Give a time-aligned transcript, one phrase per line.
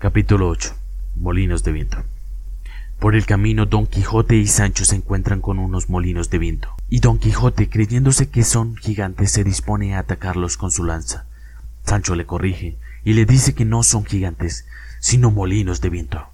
[0.00, 0.74] Capítulo 8.
[1.16, 1.98] Molinos de viento.
[2.98, 7.00] Por el camino Don Quijote y Sancho se encuentran con unos molinos de viento, y
[7.00, 11.26] Don Quijote, creyéndose que son gigantes, se dispone a atacarlos con su lanza.
[11.84, 14.64] Sancho le corrige y le dice que no son gigantes,
[15.00, 16.29] sino molinos de viento.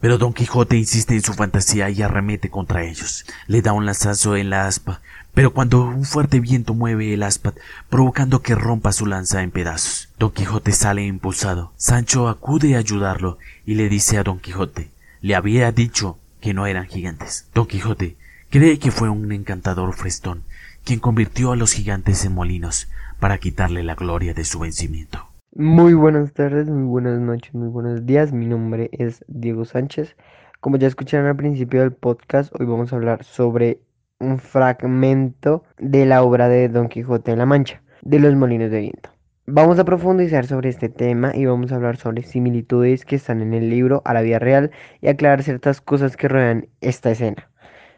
[0.00, 3.26] Pero Don Quijote insiste en su fantasía y arremete contra ellos.
[3.46, 5.02] Le da un lanzazo en la aspa,
[5.34, 7.54] pero cuando un fuerte viento mueve el aspa,
[7.88, 10.08] provocando que rompa su lanza en pedazos.
[10.18, 11.72] Don Quijote sale impulsado.
[11.76, 14.90] Sancho acude a ayudarlo y le dice a Don Quijote
[15.20, 17.46] le había dicho que no eran gigantes.
[17.54, 18.16] Don Quijote
[18.48, 20.44] cree que fue un encantador frestón
[20.84, 22.88] quien convirtió a los gigantes en molinos
[23.18, 25.29] para quitarle la gloria de su vencimiento.
[25.52, 28.32] Muy buenas tardes, muy buenas noches, muy buenos días.
[28.32, 30.16] Mi nombre es Diego Sánchez.
[30.60, 33.80] Como ya escucharon al principio del podcast, hoy vamos a hablar sobre
[34.20, 38.78] un fragmento de la obra de Don Quijote en la Mancha, de los molinos de
[38.78, 39.10] viento.
[39.46, 43.52] Vamos a profundizar sobre este tema y vamos a hablar sobre similitudes que están en
[43.52, 44.70] el libro a la vida real
[45.00, 47.50] y aclarar ciertas cosas que rodean esta escena.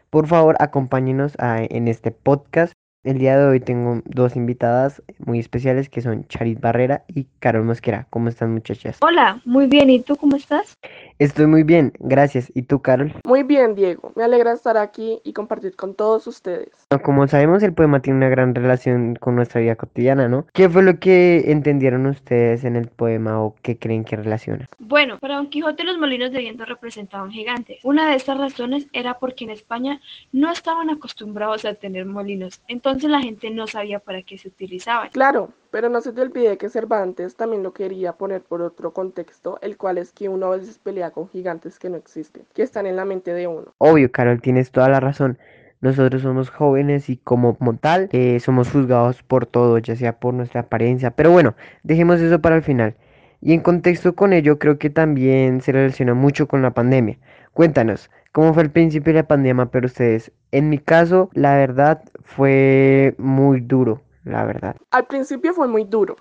[0.09, 2.73] Por favor, acompáñenos en este podcast
[3.03, 7.65] el día de hoy tengo dos invitadas muy especiales que son Charit Barrera y Carol
[7.65, 8.07] Mosquera.
[8.09, 8.97] ¿Cómo están muchachas?
[9.01, 9.89] Hola, muy bien.
[9.89, 10.77] ¿Y tú cómo estás?
[11.19, 12.51] Estoy muy bien, gracias.
[12.55, 13.13] ¿Y tú, Carol?
[13.25, 14.13] Muy bien, Diego.
[14.15, 16.69] Me alegra estar aquí y compartir con todos ustedes.
[17.03, 20.45] Como sabemos, el poema tiene una gran relación con nuestra vida cotidiana, ¿no?
[20.53, 24.67] ¿Qué fue lo que entendieron ustedes en el poema o qué creen que relaciona?
[24.79, 27.79] Bueno, para Don Quijote los molinos de viento representaban gigantes.
[27.83, 29.99] Una de estas razones era porque en España
[30.31, 32.61] no estaban acostumbrados a tener molinos.
[32.67, 35.09] Entonces, entonces la gente no sabía para qué se utilizaban.
[35.09, 39.57] Claro, pero no se te olvide que Cervantes también lo quería poner por otro contexto,
[39.61, 42.85] el cual es que uno a veces pelea con gigantes que no existen, que están
[42.85, 43.73] en la mente de uno.
[43.79, 45.37] Obvio, Carol, tienes toda la razón.
[45.81, 50.61] Nosotros somos jóvenes y como, tal eh, somos juzgados por todo, ya sea por nuestra
[50.61, 51.11] apariencia.
[51.11, 52.95] Pero bueno, dejemos eso para el final.
[53.41, 57.17] Y en contexto con ello, creo que también se relaciona mucho con la pandemia.
[57.51, 60.31] Cuéntanos, ¿cómo fue el principio de la pandemia para ustedes?
[60.51, 64.75] En mi caso, la verdad, fue muy duro, la verdad.
[64.91, 66.17] Al principio fue muy duro.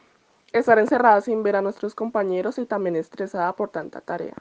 [0.53, 4.35] Estar encerrada sin ver a nuestros compañeros y también estresada por tanta tarea.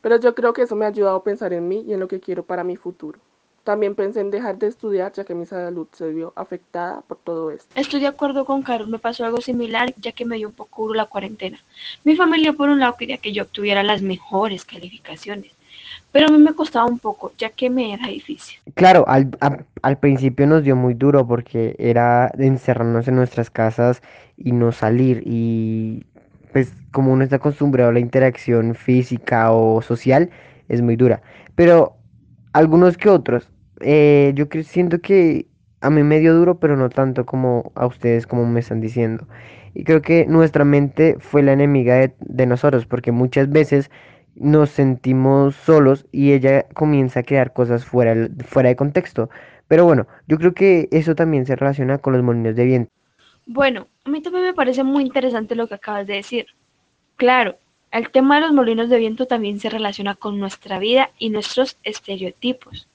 [0.00, 2.08] Pero yo creo que eso me ha ayudado a pensar en mí y en lo
[2.08, 3.18] que quiero para mi futuro.
[3.64, 7.50] También pensé en dejar de estudiar ya que mi salud se vio afectada por todo
[7.50, 7.68] esto.
[7.74, 10.82] Estoy de acuerdo con Carlos, me pasó algo similar ya que me dio un poco
[10.82, 11.58] duro la cuarentena.
[12.04, 15.52] Mi familia por un lado quería que yo obtuviera las mejores calificaciones
[16.12, 18.58] pero a mí me costaba un poco, ya que me era difícil.
[18.74, 19.30] Claro, al,
[19.82, 24.02] al principio nos dio muy duro porque era encerrarnos en nuestras casas
[24.36, 26.04] y no salir y
[26.52, 30.30] pues como uno está acostumbrado a la interacción física o social,
[30.68, 31.22] es muy dura.
[31.54, 31.96] Pero
[32.52, 33.48] algunos que otros,
[33.80, 35.46] eh, yo siento que
[35.80, 39.26] a mí me dio duro, pero no tanto como a ustedes, como me están diciendo.
[39.72, 43.90] Y creo que nuestra mente fue la enemiga de, de nosotros, porque muchas veces
[44.34, 49.30] nos sentimos solos y ella comienza a crear cosas fuera, fuera de contexto.
[49.68, 52.92] Pero bueno, yo creo que eso también se relaciona con los molinos de viento.
[53.46, 56.46] Bueno, a mí también me parece muy interesante lo que acabas de decir.
[57.16, 57.56] Claro,
[57.90, 61.76] el tema de los molinos de viento también se relaciona con nuestra vida y nuestros
[61.82, 62.88] estereotipos.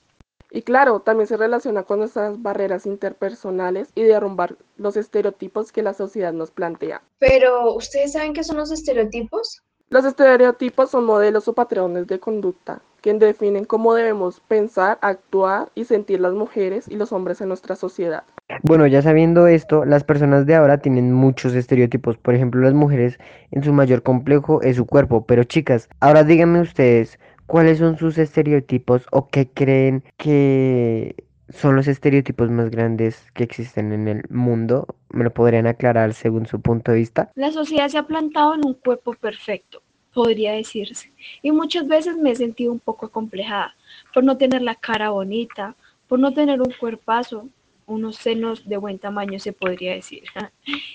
[0.51, 5.93] Y claro, también se relaciona con nuestras barreras interpersonales y derrumbar los estereotipos que la
[5.93, 7.01] sociedad nos plantea.
[7.19, 9.63] Pero, ¿ustedes saben qué son los estereotipos?
[9.95, 15.85] Los estereotipos son modelos o patrones de conducta que definen cómo debemos pensar, actuar y
[15.85, 18.25] sentir las mujeres y los hombres en nuestra sociedad.
[18.63, 22.17] Bueno, ya sabiendo esto, las personas de ahora tienen muchos estereotipos.
[22.17, 23.17] Por ejemplo, las mujeres
[23.51, 25.25] en su mayor complejo es su cuerpo.
[25.25, 31.15] Pero chicas, ahora díganme ustedes, ¿cuáles son sus estereotipos o qué creen que
[31.49, 34.87] son los estereotipos más grandes que existen en el mundo?
[35.09, 37.31] ¿Me lo podrían aclarar según su punto de vista?
[37.35, 39.81] La sociedad se ha plantado en un cuerpo perfecto,
[40.15, 41.11] podría decirse,
[41.41, 43.75] y muchas veces me he sentido un poco acomplejada
[44.13, 45.75] por no tener la cara bonita,
[46.07, 47.49] por no tener un cuerpazo,
[47.85, 50.23] unos senos de buen tamaño se podría decir.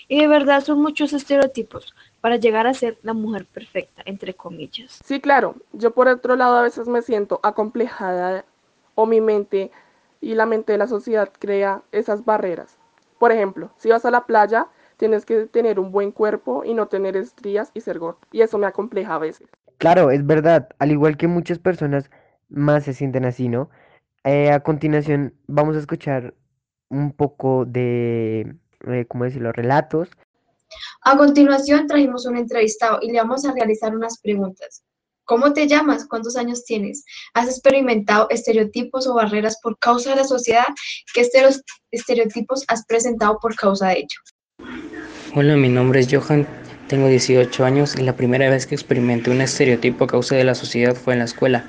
[0.07, 4.99] y de verdad son muchos estereotipos para llegar a ser la mujer perfecta, entre comillas.
[5.05, 8.43] Sí, claro, yo por otro lado a veces me siento acomplejada
[8.95, 9.69] o mi mente
[10.19, 12.79] y la mente de la sociedad crea esas barreras.
[13.19, 14.67] Por ejemplo, si vas a la playa,
[15.01, 18.19] tienes que tener un buen cuerpo y no tener estrías y ser gordo.
[18.31, 19.49] Y eso me acompleja a veces.
[19.79, 20.69] Claro, es verdad.
[20.77, 22.11] Al igual que muchas personas
[22.49, 23.71] más se sienten así, ¿no?
[24.23, 26.35] Eh, a continuación vamos a escuchar
[26.89, 28.55] un poco de,
[28.85, 30.07] eh, ¿cómo decirlo?, relatos.
[31.01, 34.83] A continuación trajimos un entrevistado y le vamos a realizar unas preguntas.
[35.25, 36.05] ¿Cómo te llamas?
[36.07, 37.03] ¿Cuántos años tienes?
[37.33, 40.67] ¿Has experimentado estereotipos o barreras por causa de la sociedad?
[41.11, 41.27] ¿Qué
[41.89, 44.19] estereotipos has presentado por causa de ello?
[45.33, 46.45] Hola, mi nombre es Johan,
[46.87, 50.55] Tengo 18 años y la primera vez que experimenté un estereotipo a causa de la
[50.55, 51.63] sociedad fue en la escuela.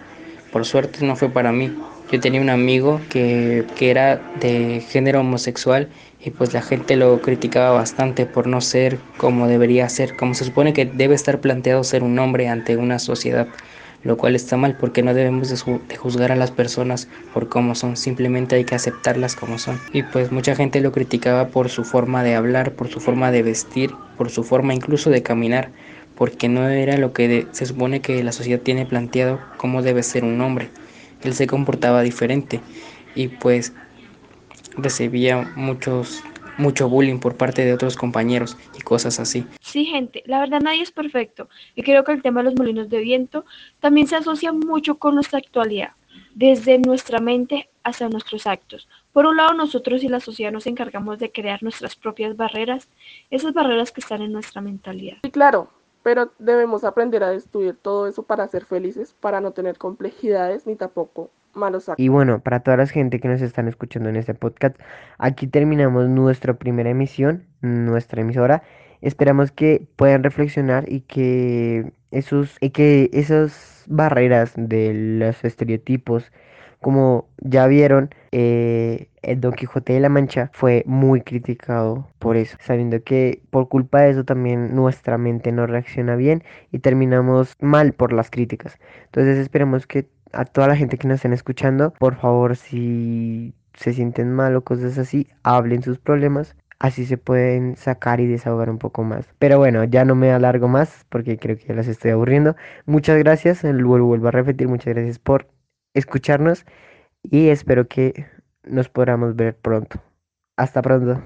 [0.51, 1.73] Por suerte no fue para mí.
[2.11, 5.89] Yo tenía un amigo que, que era de género homosexual
[6.19, 10.45] y pues la gente lo criticaba bastante por no ser como debería ser, como se
[10.45, 13.47] supone que debe estar planteado ser un hombre ante una sociedad
[14.05, 17.97] lo cual está mal porque no debemos de juzgar a las personas por cómo son,
[17.97, 19.81] simplemente hay que aceptarlas como son.
[19.93, 23.43] Y pues mucha gente lo criticaba por su forma de hablar, por su forma de
[23.43, 25.71] vestir, por su forma incluso de caminar,
[26.17, 30.25] porque no era lo que se supone que la sociedad tiene planteado cómo debe ser
[30.25, 30.71] un hombre.
[31.23, 32.61] Él se comportaba diferente
[33.15, 33.73] y pues
[34.77, 36.23] recibía muchos
[36.59, 39.47] mucho bullying por parte de otros compañeros y cosas así.
[39.73, 42.91] Sí, gente, la verdad nadie es perfecto y creo que el tema de los molinos
[42.91, 43.47] de viento
[43.81, 45.93] también se asocia mucho con nuestra actualidad,
[46.35, 48.87] desde nuestra mente hasta nuestros actos.
[49.15, 52.87] Por un lado, nosotros y la sociedad nos encargamos de crear nuestras propias barreras,
[53.31, 55.17] esas barreras que están en nuestra mentalidad.
[55.25, 55.71] Sí, claro,
[56.03, 60.77] pero debemos aprender a destruir todo eso para ser felices, para no tener complejidades ni
[60.77, 61.31] tampoco
[61.99, 64.77] y bueno, para toda la gente que nos están escuchando en este podcast,
[65.19, 68.63] aquí terminamos nuestra primera emisión, nuestra emisora.
[69.03, 76.33] Esperamos que puedan reflexionar y que esos, y que esas barreras de los estereotipos,
[76.81, 82.57] como ya vieron, eh, el Don Quijote de la Mancha fue muy criticado por eso,
[82.61, 87.93] sabiendo que por culpa de eso también nuestra mente no reacciona bien y terminamos mal
[87.93, 88.79] por las críticas.
[89.07, 93.93] Entonces esperemos que a toda la gente que nos estén escuchando, por favor, si se
[93.93, 96.57] sienten mal o cosas así, hablen sus problemas.
[96.83, 99.29] Así se pueden sacar y desahogar un poco más.
[99.39, 102.57] Pero bueno, ya no me alargo más porque creo que ya las estoy aburriendo.
[102.87, 105.47] Muchas gracias, lo vuelvo a repetir, muchas gracias por
[105.95, 106.67] escucharnos
[107.23, 108.27] y espero que
[108.65, 110.03] nos podamos ver pronto.
[110.57, 111.23] Hasta pronto.